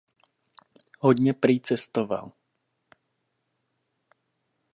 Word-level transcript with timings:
Hodně 0.99 1.33
prý 1.33 1.59
cestoval. 1.61 2.31